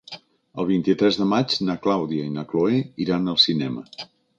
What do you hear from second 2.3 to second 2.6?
i na